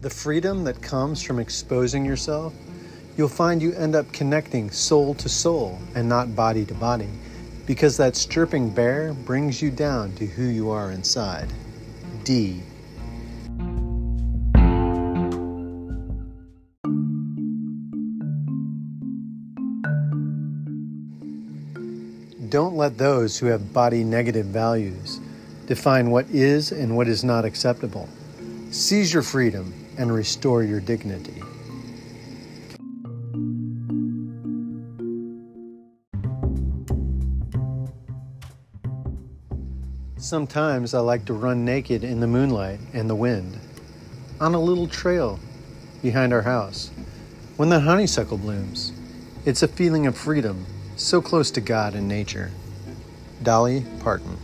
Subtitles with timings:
[0.00, 2.54] the freedom that comes from exposing yourself,
[3.18, 7.08] you'll find you end up connecting soul to soul and not body to body
[7.66, 11.52] because that stripping bare brings you down to who you are inside.
[12.24, 12.62] Dee.
[22.48, 25.20] Don't let those who have body negative values
[25.66, 28.08] define what is and what is not acceptable.
[28.70, 31.42] Seize your freedom and restore your dignity.
[40.16, 43.58] Sometimes I like to run naked in the moonlight and the wind
[44.40, 45.40] on a little trail
[46.02, 46.90] behind our house
[47.56, 48.92] when the honeysuckle blooms.
[49.44, 52.50] It's a feeling of freedom, so close to God and nature.
[53.42, 54.36] Dolly Parton.